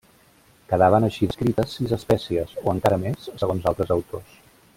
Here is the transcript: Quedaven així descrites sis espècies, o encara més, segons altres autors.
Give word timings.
Quedaven 0.71 1.05
així 1.07 1.29
descrites 1.31 1.75
sis 1.81 1.93
espècies, 1.99 2.57
o 2.65 2.75
encara 2.77 3.01
més, 3.05 3.29
segons 3.45 3.71
altres 3.75 3.95
autors. 3.99 4.43